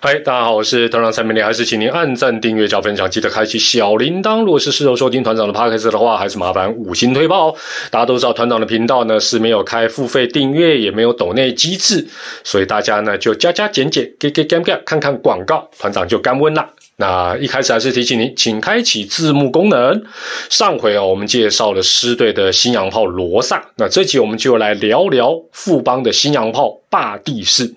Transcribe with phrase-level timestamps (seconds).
[0.00, 4.44] 嗨，大家好，我是团长蔡明丽，还是请您按赞、订阅、加分享，记得开启小铃铛。
[4.44, 7.54] 如果是事后收听团长的 podcast 的话，还是麻烦五星推爆哦。
[7.90, 12.06] 大家都知道，团长的频道呢是没有开付费订阅，也没有抖内机制，
[12.44, 16.64] 所以大家呢就加加减减，给给给给看看广告，团长就干温了。
[17.00, 20.02] 那一开始还是提醒您，请开启字幕功能。
[20.50, 27.72] 上回啊，我们介绍了狮队的新洋炮罗萨，那这集我们就来聊聊富邦的新洋炮霸地士。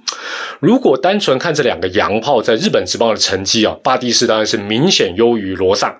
[0.60, 5.96] 如果单纯看这两个洋炮在日本职棒的成绩啊，霸地士当然是明显优于罗萨。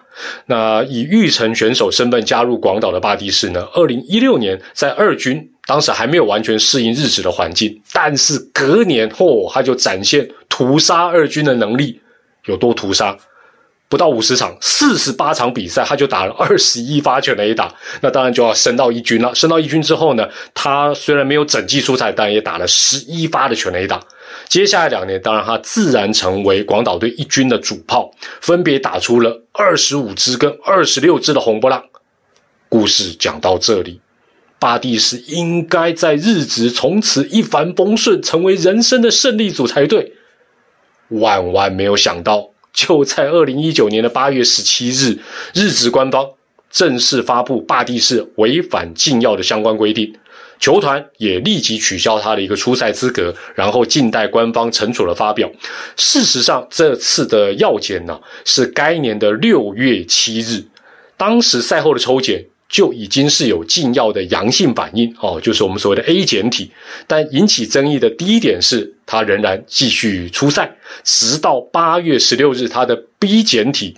[0.48, 12.02] 那以玉成选手身份加入广岛的霸地士呢，二零一六年在二军当时还没有完全适应日职的环境，但是隔年后，他就展现屠杀二军的能力。
[12.52, 13.18] 有多屠杀？
[13.90, 17.76] 不到五十场，四十八场比赛，他就打了二十一发全垒打。
[18.02, 19.36] 那当然就要升到一军了。
[19.36, 24.00] 升到一军之后呢，他虽然没有整季出赛，但也打了十一发的全垒打。
[24.48, 28.10] 接下来两年，当然他自然成为广岛队一军的主炮，
[28.40, 31.84] 分别打出了二十五支跟二十六支的红波浪。
[32.70, 34.00] 故事讲到这里，
[34.58, 40.14] 巴蒂是应该在日职从此一帆风顺，成为人生的胜利组才对。
[41.12, 45.20] 万万没有想到，就在二零一九年的八月十七日，
[45.54, 46.32] 日职官方
[46.72, 50.16] 正式发布霸地市违反禁药的相关规定，
[50.60, 55.52] 球团也立即取消他的一个出赛资格，然后静待官方惩处的发表。
[55.98, 60.66] 事实上，这次的药检呢是该年的六月七日，
[61.18, 62.46] 当时赛后的抽检。
[62.72, 66.72] 就已经是有禁药的阳性反应哦，就是我们所谓的 A 检体。
[67.06, 73.98] 但引起争议的第一点是，他仍然继续出赛，直到八月十六日，他的 B 检体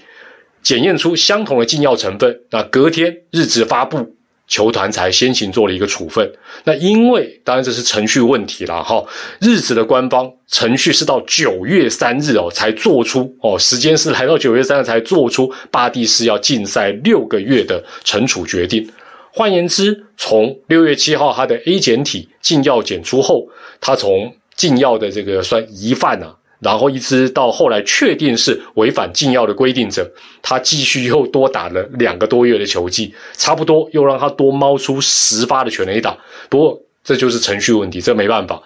[0.63, 2.41] 检验出相同的禁药成分。
[2.49, 4.15] 那隔天日子发布。
[4.47, 6.31] 球团才先行做了一个处分，
[6.65, 9.03] 那因为当然这是程序问题了哈。
[9.39, 18.91] 日子的官方程序是到九月三日哦才做出哦，时间是来到九月三日才做出巴蒂斯要禁赛六个月的惩处决定。
[19.31, 23.47] 换言之，从六月七号他的 A 检体禁药检出后，
[23.81, 26.35] 他从禁药的这个算疑犯啊。
[26.63, 30.09] 然后一直到后来确定是违反禁药的规定者，
[30.41, 36.17] 他继续又多打了两个多月的球季，差不多又让他多猫出十发的全垒打。
[36.49, 38.61] 不过这就是程序问题，这没办法，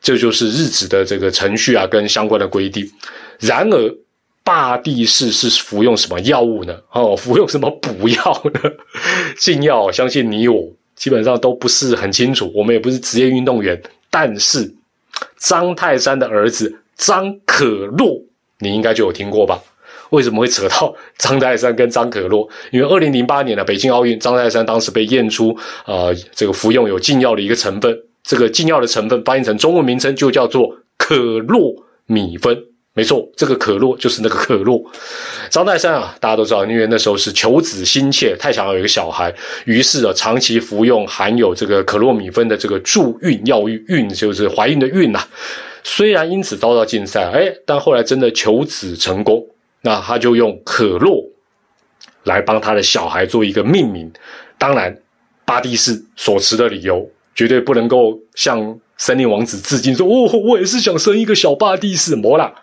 [0.00, 2.90] 这就是日子的这个程序啊跟相关的规定。
[3.38, 3.94] 然而，
[4.42, 6.74] 霸地士是服用什么药物呢？
[6.92, 8.60] 哦，服用什么 补药呢？
[9.36, 13.78] 禁药，相信你我基本上都不是很清楚，我们也不是职业运动员。
[14.10, 14.72] 但是
[15.38, 16.78] 张泰山的儿子。
[16.96, 18.22] 张可洛，
[18.58, 19.60] 你应该就有听过吧？
[20.10, 22.48] 为什么会扯到 张泰山跟张可洛？
[22.70, 27.98] 因为二零零八年的北京奥运，张泰山当时被验出啊，这个服用有禁药的一个成分。
[28.22, 31.74] 这个禁药的成分翻译成中文名称就叫做可洛
[32.06, 32.56] 米芬。
[32.94, 34.78] 没错，这个可洛就是那个可洛。
[35.48, 45.24] 张泰山啊，大家都知道，因为那时候是求子心切，太想要有一个小孩，于是啊，长期服用含有这个可洛米芬的这个助孕药孕，孕就是怀孕的孕呐。
[45.84, 49.46] 虽然因此遭到禁赛，哎，但后来真的求子成功，
[49.82, 51.24] 那他就用可洛
[52.24, 54.12] 来帮他的小孩做一个命名。
[54.58, 54.96] 当然，
[55.44, 62.14] 巴蒂斯所持的理由绝对不能够向森林王子致敬，说哦，我也是想生一个小巴蒂斯。
[62.14, 62.54] 摩啦，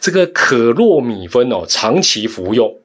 [0.00, 2.78] 这个可洛米芬哦，长期服用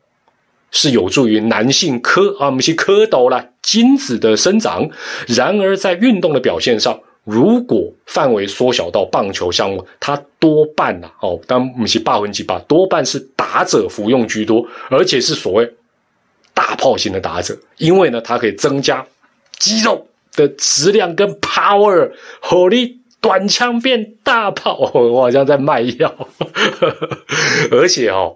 [0.71, 4.89] 是有助于男性蝌啊，我们是蝌蚪啦，精子的生长。
[5.27, 15.73] 然而在运动的表现上，如果范围缩小到棒球项目，它多半呐，哦，当我们是八分级吧，多半是打者服用居多，而且是所谓
[16.53, 19.05] 大炮型的打者，因为呢，它可以增加
[19.57, 26.13] 肌肉的质量跟 power，火力短枪变大炮， 我好像在卖药，
[27.71, 28.35] 而且哦，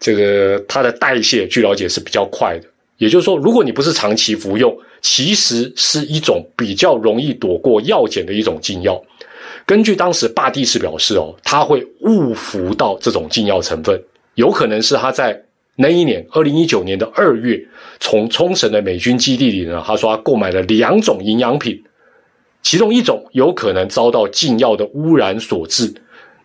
[0.00, 2.68] 这个它的代谢，据了解是比较快的。
[2.98, 9.02] 也就是说，如果你不是长期服用，其实是一种比较容易躲过药检的一种禁药。
[9.66, 14.00] 根据当时霸地士表示，哦，他会误服到这种禁药成分，
[14.34, 15.42] 有可能是他在
[15.76, 17.60] 那一年二零一九年的二月，
[17.98, 21.82] 从冲绳的美军基地里呢，他说他购买了两种营养品，
[22.62, 25.92] 其中一种有可能遭到禁药的污染所致。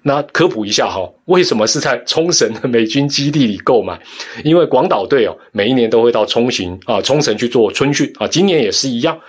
[0.01, 3.99] 那科普一下哈，为什么是在冲绳的美军基地里购买？
[4.43, 9.19] 因为广岛队哦，每一年都会到冲绳啊，冲绳去做春训啊，今年也是一样。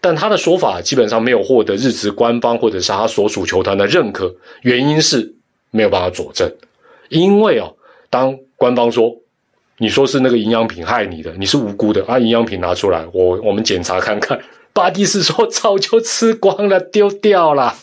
[0.00, 5.32] 但他的说法基本上没有获得日职官方或者是他所属球团的认可，原因是
[5.70, 6.50] 没有办法佐证。
[7.08, 7.72] 因为哦，
[8.10, 9.14] 当官方说
[9.78, 14.36] 你说是那个营养品害你的，你是无辜的啊，营养品拿出来，我我们检查看看。
[14.76, 17.74] 巴蒂斯说：“早就吃光了，丢掉了，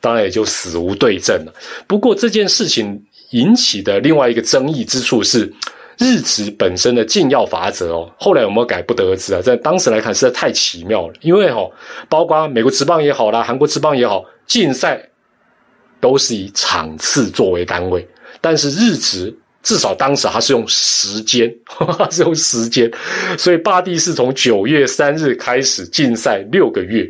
[0.00, 1.54] 当然也就死无对证了。
[1.86, 3.00] 不过这件事情
[3.30, 5.54] 引起的另外一个争议之处是。
[5.98, 9.42] 日职本身的禁药法则哦，后来有没有改不得而知啊。
[9.42, 11.14] 在当时来看，实在太奇妙了。
[11.20, 11.60] 因为哈，
[12.08, 15.00] 包括美国职棒也好啦，韩国职棒也好，竞赛
[16.00, 18.08] 都是以场次作为单位，
[18.40, 21.52] 但是日职至少当时他是用时间，
[22.10, 22.90] 是用时间。
[23.38, 27.08] 所以巴蒂是从九月三日开始禁赛六个月，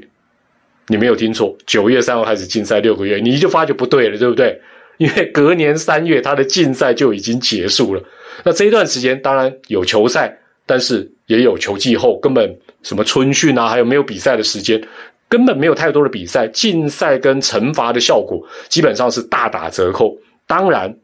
[0.88, 4.60] 你没有听错，九月三号开始禁赛六个月，你就发觉不对了，对不对？
[4.98, 8.02] 因为隔年三月他的禁赛就已经结束了。
[8.44, 14.80] 那这一段时间当然有球赛，但是也有球季后，根本什么春训啊，还有没有比赛的时间，
[15.28, 20.16] 根本没有太多的比赛，竞赛跟惩罚的效果基本上是大打折扣。
[20.46, 20.94] 当然，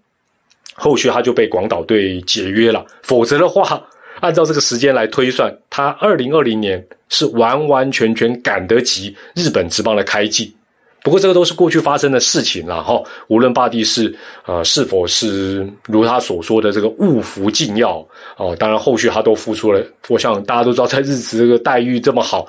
[0.79, 3.83] 后续他就被广岛队解约了，否则的话，
[4.21, 10.55] 按照这个时间来推算，他二零二零年是完完全全赶得及日本职棒的开季。
[11.03, 13.03] 不过这个都是过去发生的事情了哈。
[13.29, 14.17] 无论巴蒂是
[14.47, 19.85] 呃是否是如他所说的这个误服禁药哦，当然后续他都付出了。
[20.09, 22.49] 我想大家都知道，在日子这个待遇这么好。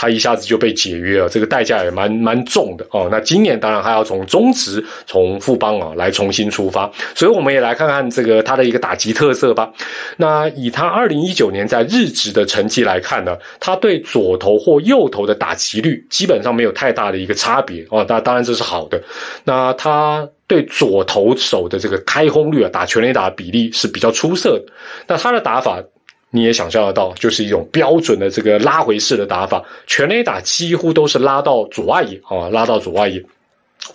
[0.00, 3.08] 他一下子就被解约了，这个代价也蛮蛮重的哦。
[3.10, 9.72] 那今年当然还要从中职、从富邦啊来重新出发，所以我们也来看看这个他的一个打击特色吧。
[10.16, 18.06] 那以他二零一九年在日职的成绩来看呢，他对左投或右投的打击率基本上没有太大的一个差别哦。
[18.08, 19.02] 那当然这是好的。
[19.42, 24.72] 那他对左投手的这个开轰率啊，打全垒打的比例是比较出色的。
[25.08, 25.82] 那他的打法。
[26.30, 33.24] 你也想象得到，就是一种标准的这个拉回式的打法，全垒打几乎都是拉到左外野啊，拉到左外野。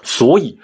[0.01, 0.57] 所以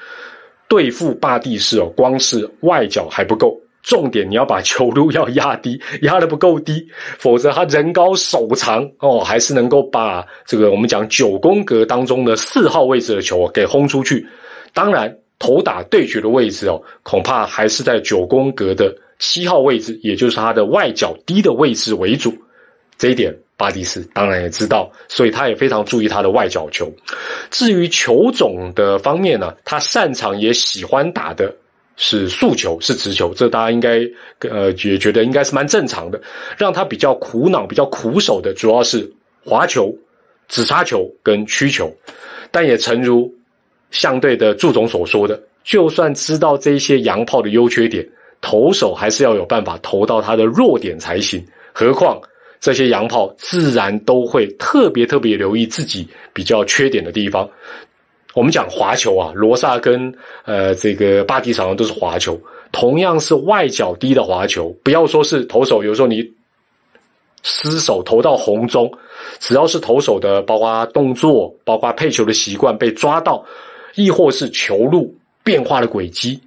[0.67, 6.87] 对付霸地式哦，光是外角还不够，重点你要把球路要压低，压的不够低，
[7.19, 14.27] 否则他人高手长哦，还是能够把这个我们讲九宫格当中的四号位置的球给轰出去。
[14.73, 18.91] 当然，头打对决的位置哦，恐怕还是在九宫格的。
[19.19, 22.33] 七号位置，也就是他的外角低的位置为主，
[22.97, 26.91] 这一点巴蒂斯当然也知道，所以他也非常注意他的外角球。
[27.51, 31.53] 至于球种的方面呢，他擅长也喜欢打的
[31.97, 33.99] 是速球，是直球，这大家应该
[34.49, 36.21] 呃也觉得应该是蛮正常的。
[36.57, 39.11] 让他比较苦恼、比较苦手的，主要是
[39.43, 39.93] 滑球、
[40.47, 41.93] 直插球跟曲球。
[42.51, 43.29] 但也诚如
[43.91, 48.07] 相对的祝总所说的，就算知道这些洋炮的优缺点。
[48.41, 52.19] 投手还是要有办法投到他的弱点才行，何况
[52.59, 57.49] 这些洋炮自然都会特别特别留意自己比较缺点的地方。
[58.35, 60.13] 我们讲滑球啊，罗萨跟
[60.45, 62.39] 呃这个巴蒂场上都是滑球，
[62.71, 66.23] 同样是外角低的滑球，不要说是投手，有时候你
[67.41, 68.91] 失手投到红中，
[69.39, 73.43] 只要是投手的，包括动作，包括配球的习惯被抓到，
[73.95, 75.13] 亦或是球路
[75.43, 76.39] 变化的轨迹。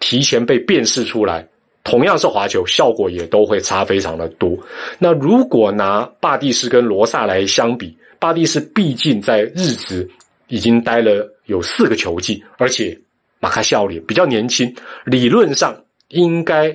[0.00, 1.46] 提前被辨识出来，
[1.84, 4.56] 同样是滑球，效果也都会差非常的多。
[4.98, 10.08] 那如果拿巴蒂斯跟罗萨来相比，巴蒂斯毕竟在日职
[10.48, 12.98] 已经待了有四个球季，而且
[13.40, 14.72] 马卡效力比较年轻，
[15.04, 15.76] 理论上
[16.08, 16.72] 应该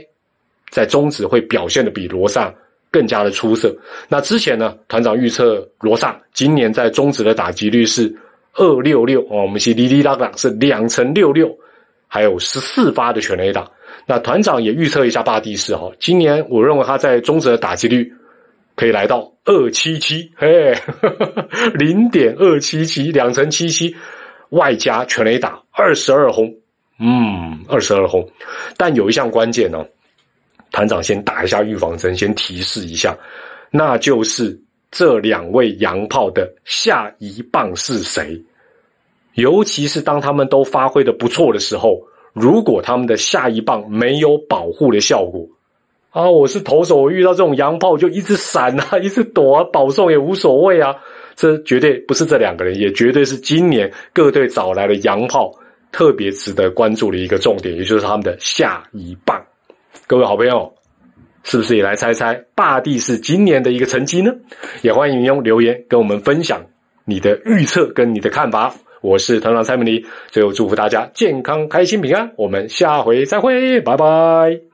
[0.70, 2.54] 在中职会表现的比罗萨
[2.92, 3.76] 更加的出色。
[4.08, 8.14] 那之前呢，团长预测罗萨今年在中职的打击率是
[8.56, 11.56] 二六六哦，我们是哩哩啦啦是两成六六。
[12.14, 13.68] 还有十四发的全垒打，
[14.06, 18.14] 那团长也预测一下巴蒂斯哈，今年我认为他在中职的打击率
[18.76, 20.76] 可以来到二七七，嘿，
[21.74, 23.96] 零点二七七，两成七七，
[24.50, 26.54] 外加全垒打二十二轰，
[27.00, 28.30] 嗯，二十二轰，
[28.78, 29.84] 但有一项关键呢，
[30.72, 33.18] 团长先打一下预防针，先提示一下，
[33.72, 34.56] 那就是
[34.92, 38.40] 这两位洋炮的下一棒是谁？
[39.34, 42.02] 尤其是当他们都发挥的不错的时候，
[42.34, 45.48] 如果他们的下一棒没有保护的效果，
[46.12, 50.96] 啊，我是投手，我遇到这种洋炮就一直闪啊， 一直躲啊，保送也无所谓啊。
[51.36, 55.52] 这绝对不是这两个人，也绝对是今年各队找来的洋炮
[55.92, 59.44] 特别值得关注的一个重点，也就是他们的下一棒。
[60.06, 60.72] 各位好朋友，
[61.44, 64.32] 是不是也来猜猜霸地是今年的一个成绩呢？
[64.84, 66.64] 也欢迎用留言跟我们分享
[67.04, 68.72] 你的预测跟你的看法。
[69.04, 72.32] 我是团长蔡明黎，最后祝福大家健康、开心、平安。
[72.38, 74.73] 我们下回再会，拜拜。